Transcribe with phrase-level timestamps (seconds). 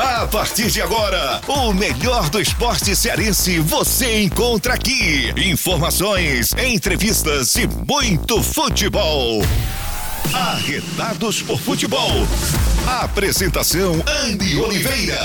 [0.00, 5.32] A partir de agora, o melhor do esporte cearense você encontra aqui.
[5.36, 9.42] Informações, entrevistas e muito futebol.
[10.32, 12.12] Arretados por Futebol.
[13.02, 15.18] Apresentação Andy Oliveira.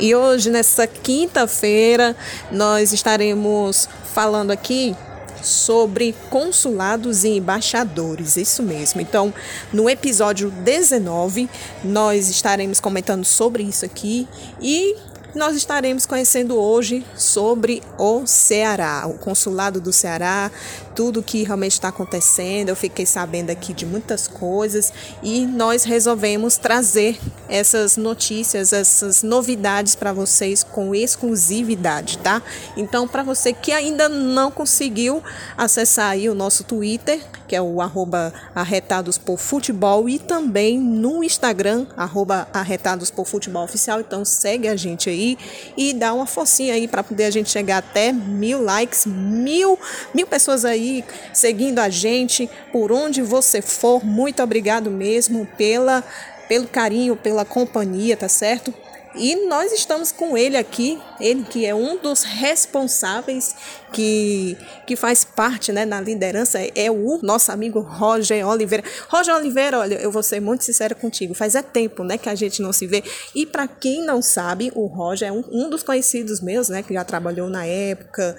[0.00, 2.16] E hoje, nessa quinta-feira,
[2.50, 4.96] nós estaremos falando aqui
[5.42, 9.00] sobre consulados e embaixadores, isso mesmo.
[9.00, 9.34] Então,
[9.70, 11.50] no episódio 19,
[11.84, 14.26] nós estaremos comentando sobre isso aqui
[14.58, 14.96] e
[15.38, 20.50] nós estaremos conhecendo hoje sobre o Ceará, o consulado do Ceará,
[20.96, 22.70] tudo que realmente está acontecendo.
[22.70, 27.16] Eu fiquei sabendo aqui de muitas coisas e nós resolvemos trazer
[27.48, 32.42] essas notícias, essas novidades para vocês com exclusividade, tá?
[32.76, 35.22] Então, para você que ainda não conseguiu
[35.56, 41.24] acessar aí o nosso Twitter, que é o arroba arretados por futebol e também no
[41.24, 44.00] Instagram, arroba arretados por futebol oficial.
[44.00, 45.38] Então segue a gente aí
[45.76, 49.78] e dá uma forcinha aí para poder a gente chegar até mil likes, mil,
[50.14, 54.04] mil pessoas aí seguindo a gente por onde você for.
[54.04, 56.04] Muito obrigado mesmo pela
[56.48, 58.72] pelo carinho, pela companhia, tá certo?
[59.18, 63.54] E nós estamos com ele aqui, ele que é um dos responsáveis
[63.92, 64.56] que,
[64.86, 68.84] que faz parte né, na liderança, é o nosso amigo Roger Oliveira.
[69.08, 72.34] Roger Oliveira, olha, eu vou ser muito sincera contigo, faz é tempo né, que a
[72.34, 73.02] gente não se vê.
[73.34, 76.94] E para quem não sabe, o Roger é um, um dos conhecidos meus, né, que
[76.94, 78.36] já trabalhou na época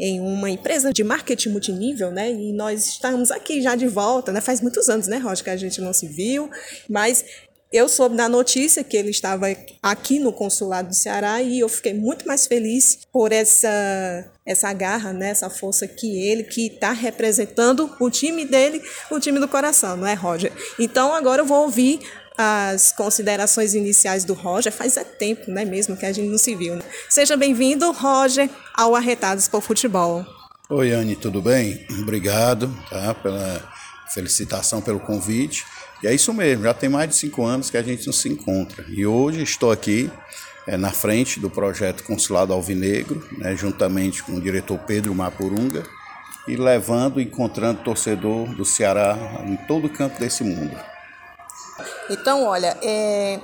[0.00, 2.30] em uma empresa de marketing multinível, né?
[2.30, 4.40] E nós estamos aqui já de volta, né?
[4.40, 6.50] Faz muitos anos, né, Roger, que a gente não se viu,
[6.88, 7.24] mas
[7.72, 9.46] eu soube da notícia que ele estava
[9.82, 13.68] aqui no consulado do Ceará e eu fiquei muito mais feliz por essa
[14.44, 19.38] essa garra, né, essa força que ele que está representando o time dele, o time
[19.38, 20.52] do coração, não é, Roger?
[20.78, 22.00] Então agora eu vou ouvir
[22.36, 24.72] as considerações iniciais do Roger.
[24.72, 26.76] Faz é tempo, né, mesmo que a gente não se viu.
[26.76, 26.82] Né?
[27.08, 30.24] Seja bem-vindo, Roger, ao Arretados por Futebol.
[30.68, 31.86] Oi, Anne, tudo bem?
[32.00, 33.72] Obrigado, tá, pela
[34.12, 35.64] felicitação pelo convite.
[36.02, 38.28] E é isso mesmo, já tem mais de cinco anos que a gente não se
[38.28, 38.84] encontra.
[38.88, 40.10] E hoje estou aqui
[40.66, 45.84] é, na frente do projeto Consulado Alvinegro, né, juntamente com o diretor Pedro Mapurunga,
[46.48, 50.76] e levando, encontrando torcedor do Ceará em todo canto desse mundo.
[52.10, 53.38] Então, olha, é,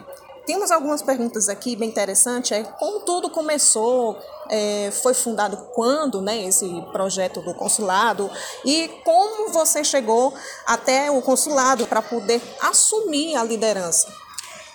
[0.48, 2.52] temos algumas perguntas aqui bem interessantes.
[2.52, 4.18] É, como tudo começou?
[4.48, 8.30] É, foi fundado quando, né, esse projeto do consulado?
[8.64, 10.32] E como você chegou
[10.66, 14.10] até o consulado para poder assumir a liderança?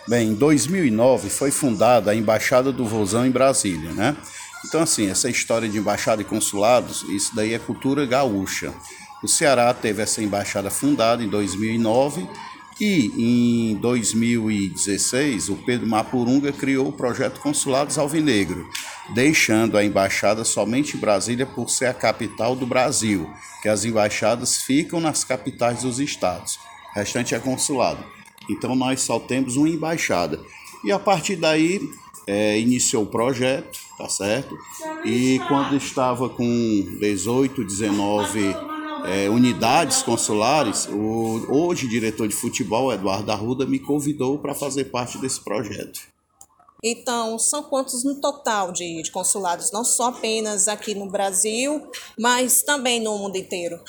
[0.08, 4.16] Bem, em 2009 foi fundada a Embaixada do Vozão em Brasília, né?
[4.68, 8.72] Então, assim, essa história de embaixada e consulados, isso daí é cultura gaúcha.
[9.24, 12.30] O Ceará teve essa embaixada fundada em 2009
[12.80, 18.68] e em 2016, o Pedro Mapurunga criou o projeto Consulados Alvinegro,
[19.14, 23.30] deixando a embaixada somente em Brasília por ser a capital do Brasil,
[23.62, 26.58] que as embaixadas ficam nas capitais dos estados.
[26.94, 28.04] O restante é consulado.
[28.50, 30.40] Então nós só temos uma embaixada.
[30.84, 31.80] E a partir daí
[32.28, 34.58] é, iniciou o projeto, tá certo?
[35.06, 36.46] E quando estava com
[37.00, 38.73] 18, 19
[39.06, 45.18] é, unidades consulares, o hoje diretor de futebol, Eduardo Arruda, me convidou para fazer parte
[45.18, 46.02] desse projeto.
[46.84, 51.82] Então, são quantos no total de, de consulados, não só apenas aqui no Brasil,
[52.20, 53.80] mas também no mundo inteiro?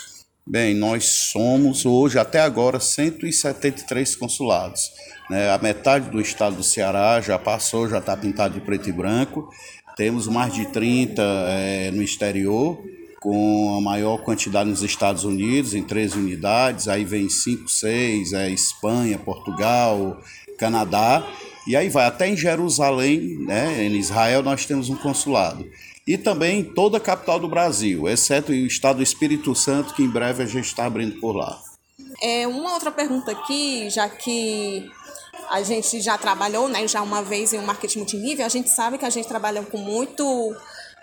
[0.46, 4.92] Bem, nós somos hoje, até agora, 173 consulados.
[5.30, 5.50] Né?
[5.50, 9.48] A metade do estado do Ceará já passou, já está pintado de preto e branco.
[9.96, 12.78] Temos mais de 30 é, no exterior
[13.24, 18.50] com a maior quantidade nos Estados Unidos, em 13 unidades, aí vem 5, 6, é
[18.50, 20.20] Espanha, Portugal,
[20.58, 21.26] Canadá,
[21.66, 25.66] e aí vai até em Jerusalém, né, em Israel, nós temos um consulado.
[26.06, 30.02] E também em toda a capital do Brasil, exceto o estado do Espírito Santo, que
[30.02, 31.58] em breve a gente está abrindo por lá.
[32.20, 34.86] É, uma outra pergunta aqui, já que
[35.48, 38.98] a gente já trabalhou né, já uma vez em um marketing multinível, a gente sabe
[38.98, 40.54] que a gente trabalha com muito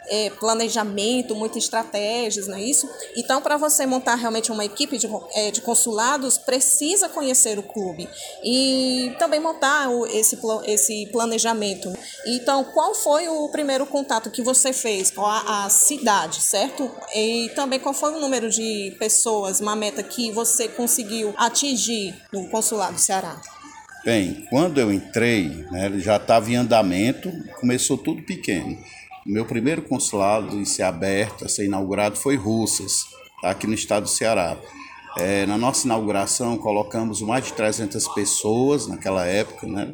[0.08, 2.90] é, planejamento, muitas estratégias, não é isso?
[3.16, 8.10] Então, para você montar realmente uma equipe de, é, de consulados, precisa conhecer o clube
[8.44, 11.92] e também montar o, esse, esse planejamento.
[12.26, 16.90] Então, qual foi o primeiro contato que você fez com a, a cidade, certo?
[17.14, 22.50] E também qual foi o número de pessoas, uma meta que você conseguiu atingir no
[22.50, 23.40] consulado do Ceará?
[24.04, 28.76] Bem, quando eu entrei, né, já estava em andamento, começou tudo pequeno.
[29.26, 33.06] Meu primeiro consulado em ser aberto, a ser inaugurado, foi Russas,
[33.44, 34.58] aqui no estado do Ceará.
[35.16, 39.94] É, na nossa inauguração, colocamos mais de 300 pessoas naquela época, né?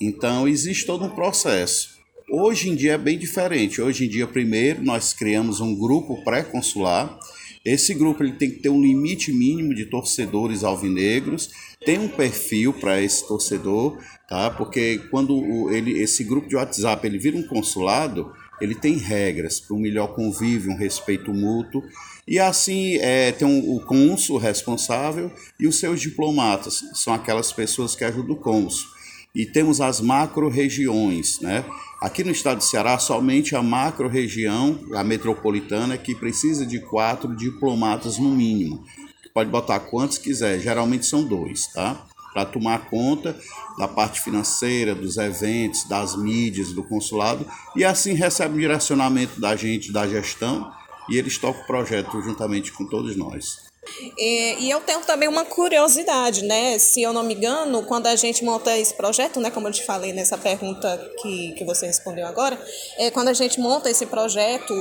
[0.00, 1.96] Então, existe todo um processo.
[2.30, 3.80] Hoje em dia é bem diferente.
[3.80, 7.18] Hoje em dia, primeiro, nós criamos um grupo pré-consular.
[7.64, 11.50] Esse grupo ele tem que ter um limite mínimo de torcedores alvinegros,
[11.84, 14.50] tem um perfil para esse torcedor, tá?
[14.50, 19.76] Porque quando ele, esse grupo de WhatsApp ele vira um consulado, ele tem regras para
[19.76, 21.82] um melhor convívio, um respeito mútuo.
[22.26, 25.30] E assim é, tem um, o cônsul responsável
[25.60, 28.88] e os seus diplomatas, são aquelas pessoas que ajudam o cônsul.
[29.34, 31.64] E temos as macro-regiões, né?
[32.00, 38.18] Aqui no estado de Ceará, somente a macro-região, a metropolitana, que precisa de quatro diplomatas
[38.18, 38.84] no mínimo.
[39.34, 42.06] Pode botar quantos quiser, geralmente são dois, tá?
[42.36, 43.34] Para tomar conta
[43.78, 49.56] da parte financeira, dos eventos, das mídias, do consulado, e assim recebe um direcionamento da
[49.56, 50.70] gente, da gestão,
[51.08, 53.65] e eles tocam o projeto juntamente com todos nós.
[54.16, 56.78] E, e, eu tenho também uma curiosidade, né?
[56.78, 59.50] Se eu não me engano, quando a gente monta esse projeto, né?
[59.50, 62.58] Como eu te falei nessa pergunta que, que você respondeu agora,
[62.98, 64.74] é, quando a gente monta esse projeto,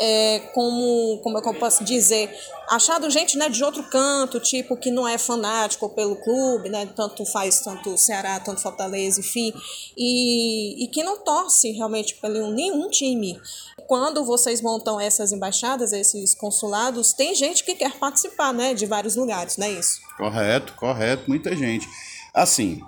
[0.00, 2.30] é, como, como é eu posso dizer,
[2.68, 6.88] achado gente né, de outro canto, tipo, que não é fanático pelo clube, né?
[6.94, 9.52] Tanto faz tanto Ceará, tanto Fortaleza, enfim,
[9.96, 13.40] e, e que não torce realmente pelo nenhum time.
[13.88, 18.74] Quando vocês montam essas embaixadas, esses consulados, tem gente que quer participar, né?
[18.74, 20.02] De vários lugares, não é isso?
[20.18, 21.88] Correto, correto, muita gente.
[22.34, 22.82] Assim,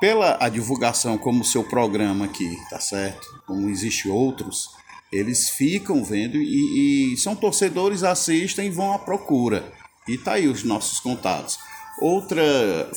[0.00, 3.24] pela a divulgação como seu programa aqui, tá certo?
[3.46, 4.70] Como existe outros,
[5.12, 9.72] eles ficam vendo e, e são torcedores, assistem e vão à procura.
[10.08, 11.60] E tá aí os nossos contatos.
[12.00, 12.42] Outra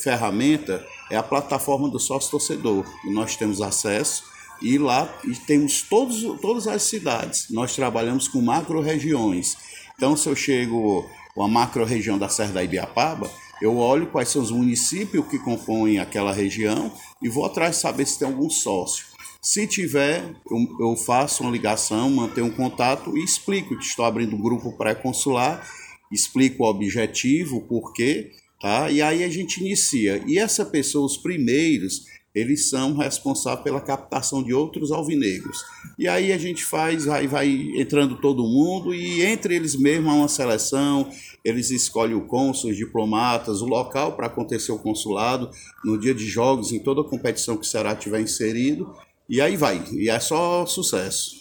[0.01, 4.23] ferramenta é a plataforma do sócio torcedor, nós temos acesso
[4.61, 5.05] e lá
[5.45, 7.47] temos todos, todas as cidades.
[7.49, 9.57] Nós trabalhamos com macro-regiões.
[9.95, 13.29] Então, se eu chego a macro-região da Serra da Ibiapaba,
[13.61, 18.19] eu olho quais são os municípios que compõem aquela região e vou atrás saber se
[18.19, 19.05] tem algum sócio.
[19.41, 24.35] Se tiver, eu, eu faço uma ligação, mantenho um contato e explico que estou abrindo
[24.35, 25.65] um grupo pré-consular,
[26.11, 28.91] explico o objetivo, o porquê, tá?
[28.91, 30.23] E aí a gente inicia.
[30.27, 32.05] E essa pessoa, os primeiros,
[32.37, 35.57] eles são responsáveis pela captação de outros alvinegros.
[35.97, 40.13] E aí a gente faz, vai, vai entrando todo mundo e entre eles mesmo há
[40.13, 41.09] uma seleção,
[41.43, 45.49] eles escolhem o cônsul, os diplomatas, o local para acontecer o consulado,
[45.83, 48.93] no dia de jogos, em toda competição que será tiver inserido,
[49.27, 51.36] e aí vai, e é só sucesso.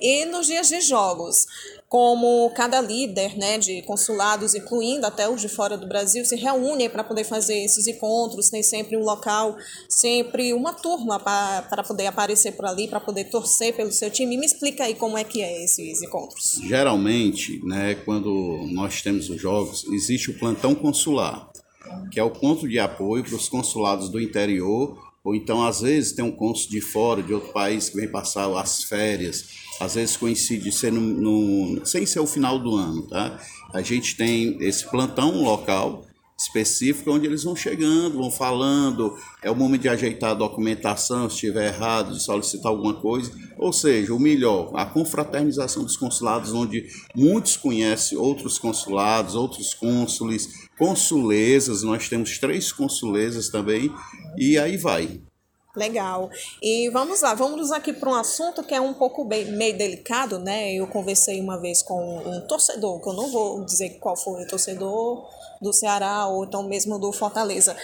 [0.00, 1.46] E nos dias de jogos,
[1.92, 6.88] como cada líder né, de consulados, incluindo até os de fora do Brasil, se reúnem
[6.88, 9.56] para poder fazer esses encontros, tem sempre um local,
[9.88, 14.38] sempre uma turma para poder aparecer por ali, para poder torcer pelo seu time.
[14.38, 16.58] Me explica aí como é que é esses encontros.
[16.62, 21.50] Geralmente, né, quando nós temos os jogos, existe o plantão consular,
[22.10, 26.12] que é o ponto de apoio para os consulados do interior ou então, às vezes,
[26.12, 29.44] tem um cônsul de fora, de outro país, que vem passar as férias.
[29.80, 33.40] Às vezes coincide ser no, no, sem ser o final do ano, tá?
[33.72, 36.04] A gente tem esse plantão local
[36.42, 41.36] específico onde eles vão chegando, vão falando, é o momento de ajeitar a documentação, se
[41.36, 43.30] estiver errado, de solicitar alguma coisa.
[43.56, 50.68] Ou seja, o melhor, a confraternização dos consulados, onde muitos conhecem outros consulados, outros cônsules,
[50.76, 53.92] consulesas, nós temos três consulesas também,
[54.36, 55.20] e aí vai.
[55.74, 56.28] Legal.
[56.62, 60.38] E vamos lá, vamos aqui para um assunto que é um pouco bem, meio delicado,
[60.38, 60.74] né?
[60.74, 64.46] Eu conversei uma vez com um torcedor, que eu não vou dizer qual foi o
[64.46, 65.26] torcedor
[65.62, 67.74] do Ceará ou então mesmo do Fortaleza.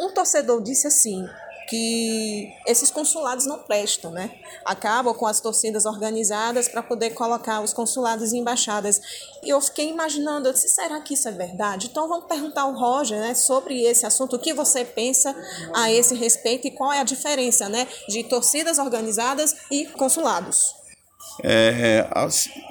[0.00, 1.24] Um torcedor disse assim:
[1.68, 4.30] que esses consulados não prestam, né?
[4.64, 9.00] Acabam com as torcidas organizadas para poder colocar os consulados e embaixadas.
[9.42, 11.88] E eu fiquei imaginando, eu disse, será que isso é verdade?
[11.90, 15.34] Então vamos perguntar ao Roger, né, sobre esse assunto, o que você pensa
[15.74, 20.74] a esse respeito e qual é a diferença, né, de torcidas organizadas e consulados.
[21.42, 22.06] É,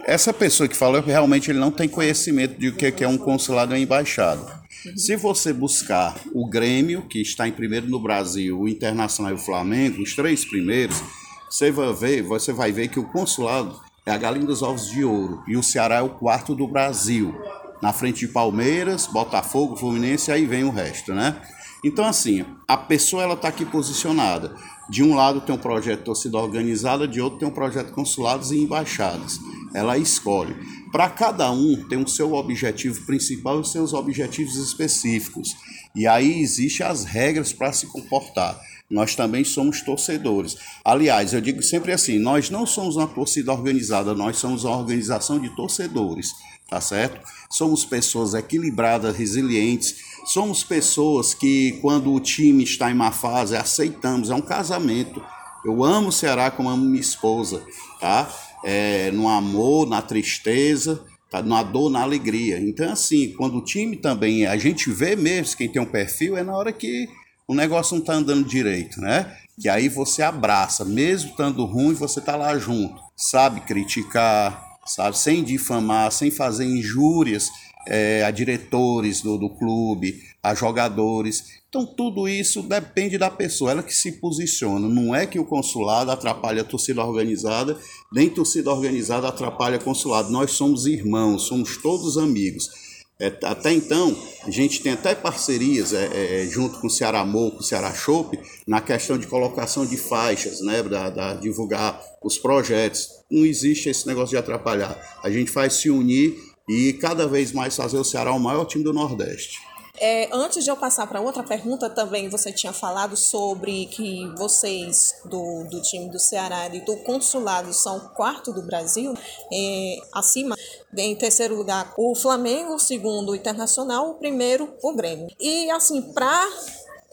[0.06, 3.76] essa pessoa que falou realmente ele não tem conhecimento de o que é um consulado
[3.76, 4.98] e uma embaixada.
[4.98, 9.40] Se você buscar o Grêmio, que está em primeiro no Brasil, o Internacional e o
[9.40, 11.02] Flamengo, os três primeiros,
[11.50, 15.04] você vai ver, você vai ver que o consulado é a galinha dos ovos de
[15.04, 17.36] ouro e o Ceará é o quarto do Brasil.
[17.82, 21.42] Na frente de Palmeiras, Botafogo, Fluminense, aí vem o resto, né?
[21.84, 24.56] Então, assim, a pessoa ela está aqui posicionada.
[24.88, 28.60] De um lado tem um projeto torcida organizada, de outro tem um projeto consulados e
[28.60, 29.40] embaixadas.
[29.74, 30.56] Ela escolhe.
[30.92, 35.56] Para cada um tem o seu objetivo principal e os seus objetivos específicos.
[35.96, 38.60] E aí existem as regras para se comportar.
[38.90, 40.58] Nós também somos torcedores.
[40.84, 45.40] Aliás, eu digo sempre assim: nós não somos uma torcida organizada, nós somos uma organização
[45.40, 46.34] de torcedores,
[46.70, 47.22] tá certo?
[47.50, 49.96] Somos pessoas equilibradas, resilientes,
[50.26, 54.30] somos pessoas que, quando o time está em má fase, aceitamos.
[54.30, 55.24] É um casamento.
[55.64, 57.64] Eu amo o Ceará como amo minha esposa,
[58.00, 58.30] tá?
[58.64, 61.42] É, no amor, na tristeza, tá?
[61.42, 62.60] na dor, na alegria.
[62.60, 66.44] Então, assim, quando o time também, a gente vê mesmo quem tem um perfil, é
[66.44, 67.08] na hora que
[67.48, 69.36] o negócio não está andando direito, né?
[69.60, 75.44] Que aí você abraça, mesmo estando ruim, você está lá junto, sabe criticar, sabe, sem
[75.44, 77.50] difamar, sem fazer injúrias
[77.88, 81.61] é, a diretores do, do clube, a jogadores.
[81.74, 84.90] Então, tudo isso depende da pessoa, ela que se posiciona.
[84.90, 87.80] Não é que o consulado atrapalha a torcida organizada,
[88.12, 90.30] nem torcida organizada atrapalha o consulado.
[90.34, 92.70] Nós somos irmãos, somos todos amigos.
[93.18, 94.14] É, até então,
[94.44, 97.94] a gente tem até parcerias é, é, junto com o Ceará Mo, com o Ceará
[97.94, 98.38] Shop,
[98.68, 103.08] na questão de colocação de faixas, né, da, da, divulgar os projetos.
[103.32, 105.00] Não existe esse negócio de atrapalhar.
[105.24, 106.36] A gente faz se unir
[106.68, 109.71] e cada vez mais fazer o Ceará o maior time do Nordeste.
[110.04, 115.14] É, antes de eu passar para outra pergunta, também você tinha falado sobre que vocês
[115.26, 119.14] do, do time do Ceará e do consulado são quarto do Brasil,
[119.54, 120.56] é, acima,
[120.98, 125.28] em terceiro lugar o Flamengo, segundo o Internacional, o primeiro o Grêmio.
[125.40, 126.50] E assim, para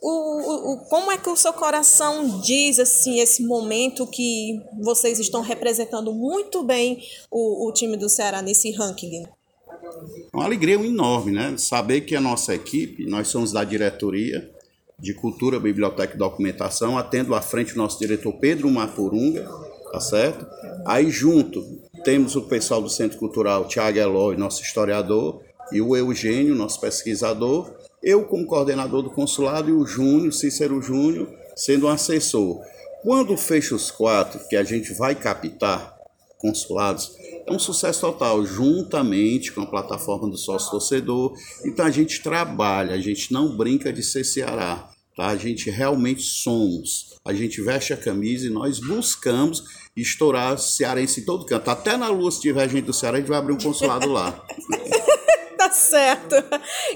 [0.00, 5.42] o, o, como é que o seu coração diz assim esse momento que vocês estão
[5.42, 9.26] representando muito bem o, o time do Ceará nesse ranking?
[10.33, 11.54] Uma alegria enorme, né?
[11.57, 14.50] Saber que a nossa equipe, nós somos da diretoria
[14.99, 19.49] de Cultura, Biblioteca e Documentação, atendo à frente o nosso diretor Pedro Mapurunga,
[19.92, 20.47] tá certo?
[20.85, 21.64] Aí junto
[22.04, 25.40] temos o pessoal do Centro Cultural, Tiago Eloy, nosso historiador,
[25.73, 27.71] e o Eugênio, nosso pesquisador,
[28.02, 32.61] eu como coordenador do consulado e o Júnior, Cícero Júnior, sendo um assessor.
[33.02, 35.97] Quando fecha os quatro, que a gente vai captar
[36.38, 37.16] consulados,
[37.49, 41.33] é um sucesso total, juntamente com a plataforma do sócio torcedor.
[41.64, 45.28] Então a gente trabalha, a gente não brinca de ser Ceará, tá?
[45.28, 47.17] A gente realmente somos.
[47.25, 49.64] A gente veste a camisa e nós buscamos
[49.97, 51.71] estourar cearense em todo canto.
[51.71, 54.45] Até na lua, se tiver gente do Ceará, a gente vai abrir um consulado lá.
[55.57, 56.37] tá certo.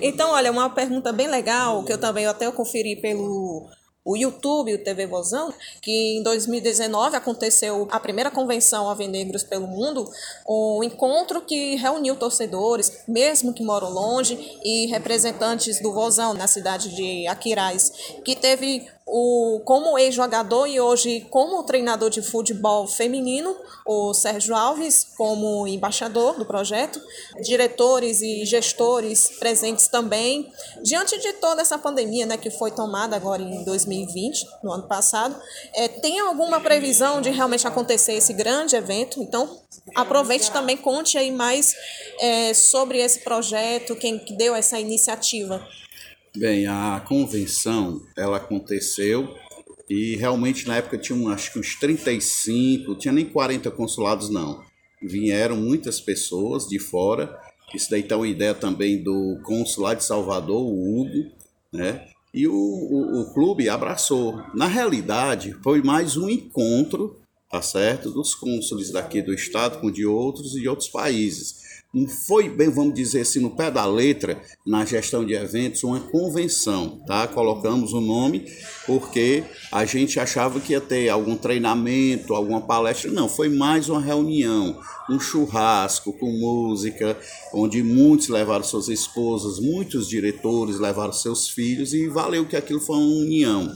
[0.01, 3.69] Então, olha, uma pergunta bem legal que eu também até eu conferi pelo
[4.05, 9.67] o YouTube, o TV Vozão, que em 2019 aconteceu a primeira convenção Ave Negros pelo
[9.67, 10.11] Mundo,
[10.49, 16.95] um encontro que reuniu torcedores, mesmo que moram longe, e representantes do Vozão na cidade
[16.95, 17.93] de Aquiraz,
[18.25, 23.57] que teve o, como ex-jogador e hoje como treinador de futebol feminino,
[23.87, 27.01] o Sérgio Alves, como embaixador do projeto,
[27.43, 30.51] diretores e gestores presentes também.
[30.83, 35.37] Diante de toda essa pandemia né, que foi tomada agora em 2020, no ano passado,
[35.75, 39.21] é, tem alguma previsão de realmente acontecer esse grande evento?
[39.21, 39.61] Então,
[39.95, 41.75] aproveite também, conte aí mais
[42.21, 45.67] é, sobre esse projeto, quem deu essa iniciativa.
[46.35, 49.37] Bem, a convenção ela aconteceu
[49.89, 54.63] e realmente na época tinha acho que uns 35, tinha nem 40 consulados não.
[55.03, 57.39] Vieram muitas pessoas de fora.
[57.75, 61.31] Isso daí está uma ideia também do consulado de Salvador, o Hugo,
[61.71, 62.09] né?
[62.33, 64.43] E o, o, o clube abraçou.
[64.55, 67.21] Na realidade, foi mais um encontro,
[67.51, 71.62] tá certo, dos cônsules daqui do estado com de outros e de outros países
[71.93, 76.01] não foi bem, vamos dizer assim, no pé da letra, na gestão de eventos, uma
[76.01, 77.27] convenção, tá?
[77.29, 78.47] Colocamos o nome
[78.87, 83.11] porque a gente achava que ia ter algum treinamento, alguma palestra.
[83.11, 84.81] Não, foi mais uma reunião,
[85.11, 87.15] um churrasco com música,
[87.53, 92.97] onde muitos levaram suas esposas, muitos diretores levaram seus filhos e valeu que aquilo foi
[92.97, 93.71] uma união.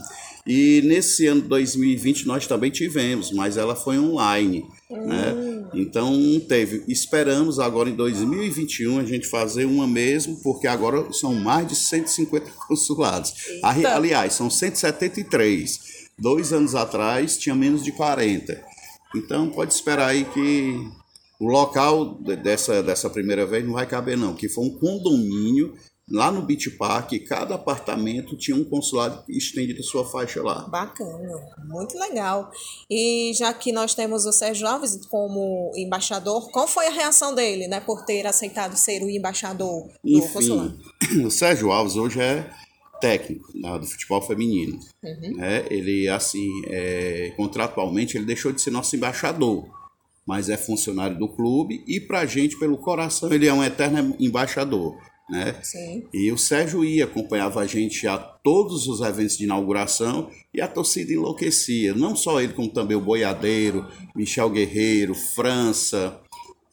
[0.47, 4.65] E nesse ano 2020 nós também tivemos, mas ela foi online.
[4.89, 5.56] Né?
[5.73, 6.13] Então
[6.47, 6.83] teve.
[6.87, 12.51] Esperamos agora em 2021 a gente fazer uma mesmo, porque agora são mais de 150
[12.67, 13.33] consulados.
[13.75, 13.95] Eita.
[13.95, 15.79] Aliás, são 173.
[16.19, 18.63] Dois anos atrás tinha menos de 40.
[19.15, 20.75] Então pode esperar aí que
[21.39, 25.73] o local dessa, dessa primeira vez não vai caber, não, que foi um condomínio
[26.09, 30.67] lá no Beach Park, cada apartamento tinha um consulado estendido sua faixa lá.
[30.67, 32.49] Bacana, muito legal.
[32.89, 37.67] E já que nós temos o Sérgio Alves como embaixador, qual foi a reação dele,
[37.67, 40.77] né, por ter aceitado ser o embaixador do Enfim, consulado?
[41.25, 42.49] O Sérgio Alves hoje é
[42.99, 44.79] técnico né, do futebol feminino.
[45.03, 45.41] Uhum.
[45.41, 49.77] É, ele, assim, é, contratualmente, ele deixou de ser nosso embaixador
[50.27, 54.13] mas é funcionário do clube e para a gente, pelo coração, ele é um eterno
[54.19, 54.97] embaixador.
[55.29, 55.55] Né?
[55.61, 56.05] Sim.
[56.13, 60.67] E o Sérgio ia, acompanhava a gente a todos os eventos de inauguração e a
[60.67, 61.93] torcida enlouquecia.
[61.93, 66.21] Não só ele, como também o Boiadeiro, Michel Guerreiro, França,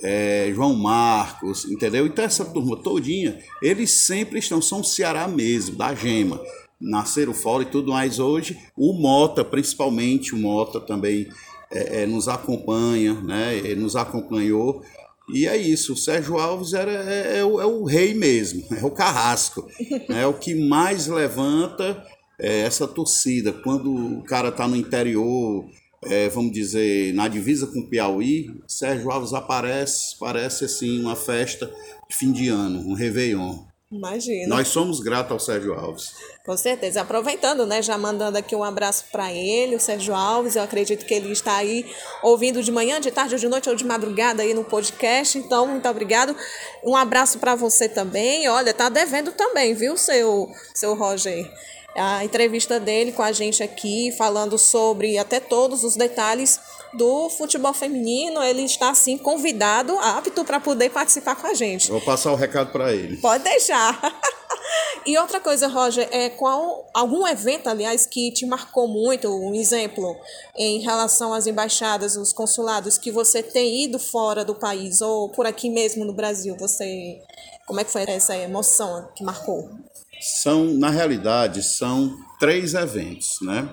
[0.01, 2.07] é, João Marcos, entendeu?
[2.07, 6.41] Então essa turma todinha, eles sempre estão, são Ceará mesmo, da Gema.
[6.81, 8.59] Nasceram fora e tudo mais hoje.
[8.77, 11.29] O Mota, principalmente, o Mota também
[11.71, 13.57] é, é, nos acompanha, né?
[13.57, 14.83] Ele nos acompanhou.
[15.29, 18.85] E é isso, o Sérgio Alves era, é, é, o, é o, rei mesmo, é
[18.85, 19.67] o carrasco,
[20.09, 22.05] é o que mais levanta
[22.39, 23.53] é, essa torcida.
[23.53, 25.65] Quando o cara está no interior,
[26.05, 31.73] é, vamos dizer, na divisa com o Piauí, Sérgio Alves aparece, parece assim uma festa
[32.09, 33.65] de fim de ano, um Réveillon.
[33.93, 34.49] Imagina.
[34.49, 36.13] Nós somos gratos ao Sérgio Alves.
[36.45, 37.03] Com certeza.
[37.03, 40.57] Aproveitando, né, já mandando aqui um abraço para ele, o Sérgio Alves.
[40.57, 41.87] Eu acredito que ele está aí
[42.23, 45.39] ouvindo de manhã, de tarde, ou de noite ou de madrugada aí no podcast.
[45.39, 46.37] Então, muito obrigado.
[46.83, 48.49] Um abraço para você também.
[48.49, 51.49] Olha, tá devendo também, viu, seu, seu Roger?
[51.97, 56.59] A entrevista dele com a gente aqui, falando sobre até todos os detalhes
[56.93, 58.43] do futebol feminino.
[58.43, 61.91] Ele está, assim, convidado, apto para poder participar com a gente.
[61.91, 63.17] Vou passar o recado para ele.
[63.19, 64.01] Pode deixar.
[65.07, 70.17] e outra coisa, Roger, é qual algum evento, aliás, que te marcou muito, um exemplo,
[70.57, 75.47] em relação às embaixadas, os consulados, que você tem ido fora do país ou por
[75.47, 77.21] aqui mesmo no Brasil, você.
[77.67, 79.71] Como é que foi essa emoção que marcou?
[80.25, 83.69] São, na realidade, são três eventos, né?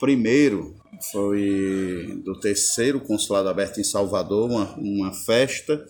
[0.00, 0.74] Primeiro
[1.10, 5.84] foi do terceiro consulado aberto em Salvador, uma, uma festa,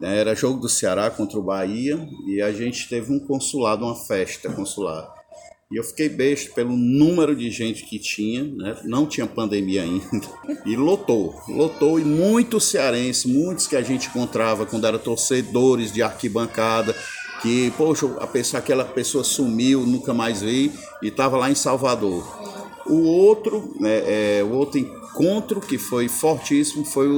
[0.00, 0.18] né?
[0.18, 4.50] era jogo do Ceará contra o Bahia, e a gente teve um consulado, uma festa
[4.52, 5.12] consular.
[5.70, 8.80] E eu fiquei besta pelo número de gente que tinha, né?
[8.84, 10.26] não tinha pandemia ainda,
[10.64, 16.02] e lotou, lotou, e muitos cearenses, muitos que a gente encontrava quando eram torcedores de
[16.02, 16.96] arquibancada,
[17.40, 20.72] que, poxa, a pessoa, aquela pessoa sumiu, nunca mais veio
[21.02, 22.26] e estava lá em Salvador.
[22.86, 27.08] O outro, né, é, o outro encontro que foi fortíssimo foi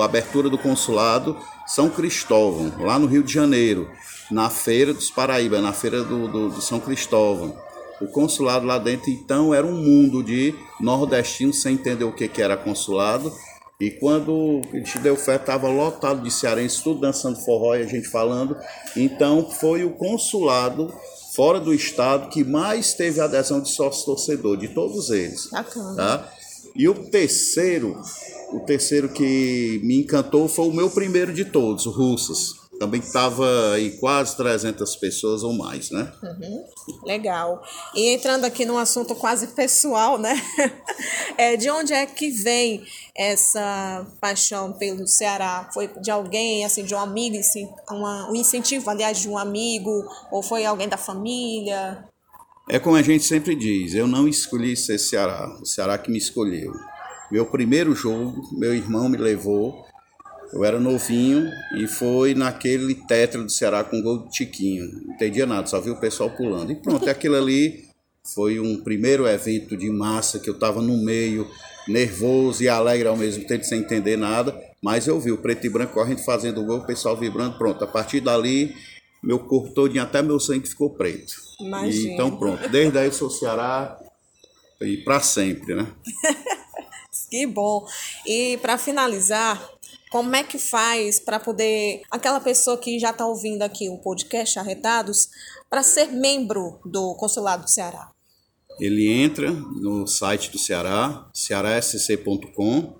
[0.00, 3.90] a abertura do consulado São Cristóvão, lá no Rio de Janeiro,
[4.30, 7.56] na Feira dos Paraíba, na Feira do, do, do São Cristóvão.
[8.00, 12.40] O consulado lá dentro, então, era um mundo de nordestinos sem entender o que, que
[12.40, 13.30] era consulado
[13.80, 17.86] e quando a gente deu fé, estava lotado de cearenses, tudo dançando forró e a
[17.86, 18.54] gente falando.
[18.94, 20.92] Então foi o consulado
[21.34, 25.48] fora do estado que mais teve adesão de sócio torcedor, de todos eles.
[25.50, 25.96] Bacana.
[25.96, 26.32] Tá?
[26.76, 27.98] E o terceiro,
[28.52, 33.74] o terceiro que me encantou foi o meu primeiro de todos, o Russas também estava
[33.74, 36.10] aí quase 300 pessoas ou mais, né?
[36.22, 36.64] Uhum,
[37.04, 37.62] legal.
[37.94, 40.34] E entrando aqui num assunto quase pessoal, né?
[41.36, 42.84] É, de onde é que vem
[43.20, 45.68] essa paixão pelo Ceará?
[45.74, 47.36] Foi de alguém, assim, de um amigo,
[47.90, 50.04] uma, um incentivo, aliás, de um amigo?
[50.30, 52.04] Ou foi alguém da família?
[52.68, 56.18] É como a gente sempre diz, eu não escolhi ser Ceará, o Ceará que me
[56.18, 56.72] escolheu.
[57.30, 59.84] Meu primeiro jogo, meu irmão me levou
[60.52, 64.90] eu era novinho e foi naquele tetra do Ceará com gol de Tiquinho.
[65.06, 66.72] Não entendia nada, só vi o pessoal pulando.
[66.72, 67.84] E pronto, aquilo ali
[68.34, 71.48] foi um primeiro evento de massa que eu estava no meio,
[71.90, 74.58] nervoso e alegre ao mesmo tempo, sem entender nada.
[74.82, 77.58] Mas eu vi o preto e branco correndo fazendo o gol, o pessoal vibrando.
[77.58, 78.74] Pronto, a partir dali,
[79.22, 81.34] meu corpo todo, até meu sangue ficou preto.
[81.60, 82.10] Imagina.
[82.10, 83.98] E, então pronto, desde aí eu sou Ceará
[84.80, 85.86] e para sempre, né?
[87.30, 87.86] que bom.
[88.26, 89.62] E para finalizar,
[90.10, 94.58] como é que faz para poder aquela pessoa que já está ouvindo aqui o podcast
[94.58, 95.28] Arretados
[95.68, 98.10] para ser membro do Consulado do Ceará?
[98.80, 102.94] Ele entra no site do Ceará, cearasc.com,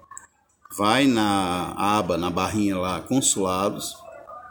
[0.76, 3.94] vai na aba, na barrinha lá, consulados.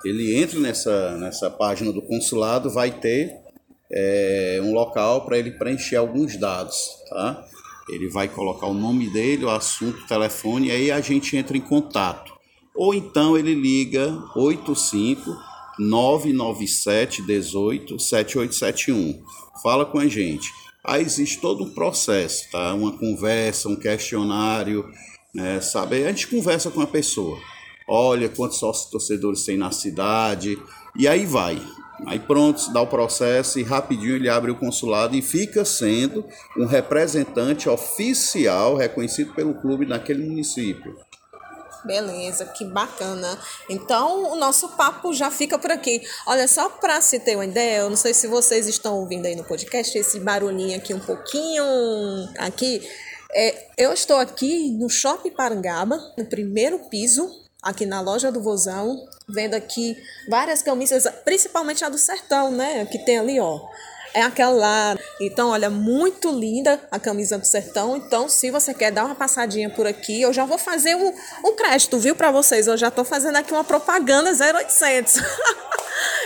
[0.04, 3.36] Ele entra nessa, nessa página do consulado, vai ter
[3.92, 6.76] é, um local para ele preencher alguns dados,
[7.10, 7.46] tá?
[7.90, 11.56] Ele vai colocar o nome dele, o assunto, o telefone, e aí a gente entra
[11.56, 12.34] em contato.
[12.76, 15.30] Ou então ele liga 85
[15.78, 19.22] 997 18 7871.
[19.62, 20.50] Fala com a gente.
[20.84, 22.74] Aí existe todo um processo, tá?
[22.74, 24.90] Uma conversa, um questionário,
[25.34, 25.60] né?
[25.62, 26.04] Sabe?
[26.04, 27.38] A gente conversa com a pessoa.
[27.88, 30.58] Olha quantos sócios torcedores tem na cidade,
[30.96, 31.62] e aí vai.
[32.06, 36.26] Aí pronto, dá o processo e rapidinho ele abre o consulado e fica sendo
[36.58, 40.96] um representante oficial reconhecido pelo clube naquele município.
[41.84, 43.40] Beleza, que bacana.
[43.70, 46.02] Então, o nosso papo já fica por aqui.
[46.26, 49.36] Olha, só para se ter uma ideia, eu não sei se vocês estão ouvindo aí
[49.36, 51.64] no podcast esse barulhinho aqui um pouquinho
[52.38, 52.88] aqui.
[53.32, 57.30] É, eu estou aqui no Shopping Parangaba, no primeiro piso,
[57.62, 59.96] aqui na loja do Vozão, vendo aqui
[60.28, 62.86] várias camisas, principalmente a do Sertão, né?
[62.86, 63.60] Que tem ali, ó.
[64.14, 64.98] É aquela lá.
[65.22, 67.98] Então, olha, muito linda a camisa do sertão.
[67.98, 71.14] Então, se você quer dar uma passadinha por aqui, eu já vou fazer um,
[71.46, 72.68] um crédito, viu, para vocês.
[72.68, 75.22] Eu já tô fazendo aqui uma propaganda 0800.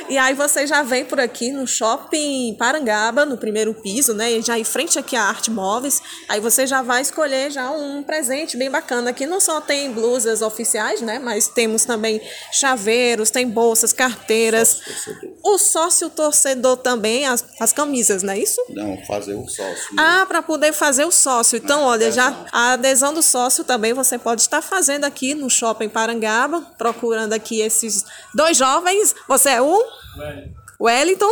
[0.09, 4.33] E aí você já vem por aqui no shopping Parangaba, no primeiro piso, né?
[4.33, 6.01] E já em frente aqui a Arte Móveis.
[6.27, 9.09] Aí você já vai escolher já um presente bem bacana.
[9.09, 11.19] Aqui não só tem blusas oficiais, né?
[11.19, 14.81] Mas temos também chaveiros, tem bolsas, carteiras.
[15.43, 18.63] O sócio torcedor também, as, as camisas, não é isso?
[18.69, 19.95] Não, fazer o sócio.
[19.97, 21.57] Ah, para poder fazer o sócio.
[21.57, 25.89] Então, olha, já a adesão do sócio também você pode estar fazendo aqui no shopping
[25.89, 29.15] Parangaba, procurando aqui esses dois jovens.
[29.27, 29.83] Você é o
[30.79, 31.31] Wellington.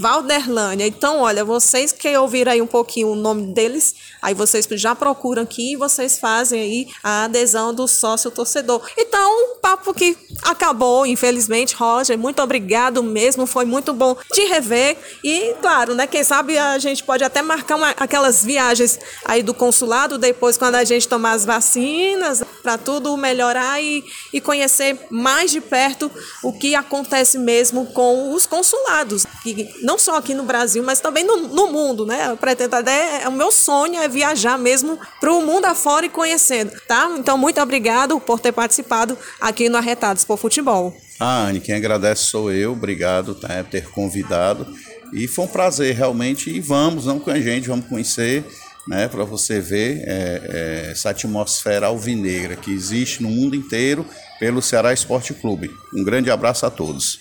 [0.00, 0.86] Valderlânia.
[0.86, 5.42] Então, olha, vocês que ouviram aí um pouquinho o nome deles, aí vocês já procuram
[5.42, 8.82] aqui e vocês fazem aí a adesão do sócio torcedor.
[8.98, 14.98] Então, papo que acabou, infelizmente, Roger, muito obrigado mesmo, foi muito bom te rever.
[15.24, 19.54] E, claro, né, quem sabe a gente pode até marcar uma, aquelas viagens aí do
[19.54, 25.50] consulado depois quando a gente tomar as vacinas, para tudo melhorar e, e conhecer mais
[25.50, 26.10] de perto
[26.42, 31.24] o que acontece mesmo com os consulados, que não só aqui no Brasil, mas também
[31.24, 32.30] no, no mundo, né?
[32.30, 36.08] Eu pretendo até, é, o meu sonho é viajar mesmo para o mundo afora e
[36.08, 37.14] conhecendo, tá?
[37.18, 40.96] Então, muito obrigado por ter participado aqui no Arretados por Futebol.
[41.20, 44.66] Ah, Anne, quem agradece sou eu, obrigado tá, por ter convidado.
[45.12, 48.44] E foi um prazer realmente, e vamos, vamos com a gente, vamos conhecer,
[48.86, 54.04] né, para você ver é, é, essa atmosfera alvinegra que existe no mundo inteiro
[54.38, 55.70] pelo Ceará Esporte Clube.
[55.94, 57.20] Um grande abraço a todos.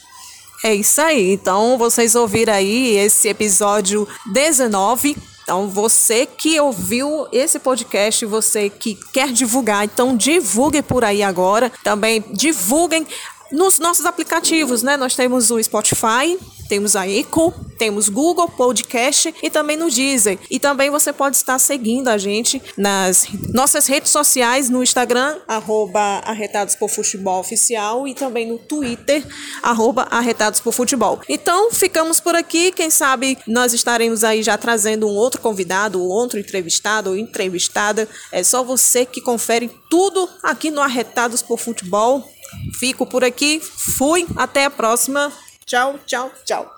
[0.63, 1.33] É isso aí.
[1.33, 8.97] Então, vocês ouviram aí esse episódio 19 então, você que ouviu esse podcast, você que
[9.11, 11.69] quer divulgar, então divulgue por aí agora.
[11.83, 13.05] Também divulguem
[13.53, 14.97] nos nossos aplicativos, né?
[14.97, 16.37] Nós temos o Spotify,
[16.67, 20.39] temos a Eco, temos Google Podcast e também no Deezer.
[20.49, 25.99] E também você pode estar seguindo a gente nas nossas redes sociais, no Instagram, arroba
[26.25, 29.23] Arretados por Futebol Oficial e também no Twitter,
[29.61, 31.21] arroba Arretados por Futebol.
[31.29, 32.71] Então, ficamos por aqui.
[32.71, 38.09] Quem sabe nós estaremos aí já trazendo um outro convidado, outro entrevistado ou entrevistada.
[38.31, 42.32] É só você que confere tudo aqui no Arretados por Futebol.
[42.73, 45.31] Fico por aqui, fui, até a próxima.
[45.65, 46.71] Tchau, tchau, tchau.